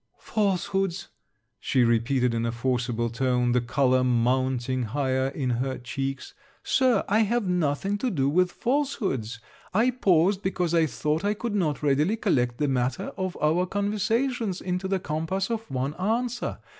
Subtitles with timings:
[0.17, 1.09] 'Falsehoods!'
[1.59, 7.19] she repeated in a forcible tone, the colour mounting higher in her cheeks, 'Sir, I
[7.19, 9.39] have nothing to do with falsehoods.
[9.75, 14.59] I paused, because I thought I could not readily collect the matter of our conversations
[14.59, 16.57] into the compass of one answer.